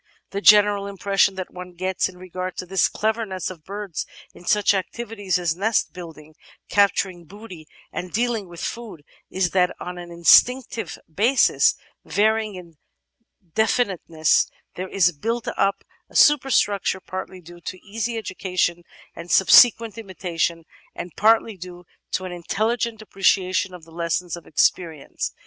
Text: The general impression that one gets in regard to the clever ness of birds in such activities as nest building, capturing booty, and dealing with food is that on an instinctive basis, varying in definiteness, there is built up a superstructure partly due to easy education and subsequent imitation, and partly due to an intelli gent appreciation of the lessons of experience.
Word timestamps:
The 0.31 0.41
general 0.41 0.87
impression 0.87 1.35
that 1.35 1.53
one 1.53 1.73
gets 1.75 2.09
in 2.09 2.17
regard 2.17 2.57
to 2.57 2.65
the 2.65 2.89
clever 2.91 3.23
ness 3.23 3.51
of 3.51 3.63
birds 3.63 4.07
in 4.33 4.45
such 4.45 4.73
activities 4.73 5.37
as 5.37 5.55
nest 5.55 5.93
building, 5.93 6.33
capturing 6.69 7.25
booty, 7.25 7.67
and 7.91 8.11
dealing 8.11 8.47
with 8.49 8.61
food 8.63 9.03
is 9.29 9.51
that 9.51 9.75
on 9.79 9.99
an 9.99 10.09
instinctive 10.09 10.97
basis, 11.07 11.75
varying 12.03 12.55
in 12.55 12.77
definiteness, 13.53 14.47
there 14.73 14.89
is 14.89 15.11
built 15.11 15.47
up 15.55 15.83
a 16.09 16.15
superstructure 16.15 16.99
partly 16.99 17.39
due 17.39 17.61
to 17.61 17.77
easy 17.85 18.17
education 18.17 18.81
and 19.15 19.29
subsequent 19.29 19.99
imitation, 19.99 20.63
and 20.95 21.15
partly 21.15 21.57
due 21.57 21.85
to 22.13 22.25
an 22.25 22.31
intelli 22.31 22.79
gent 22.79 23.03
appreciation 23.03 23.71
of 23.71 23.83
the 23.83 23.91
lessons 23.91 24.35
of 24.35 24.47
experience. 24.47 25.31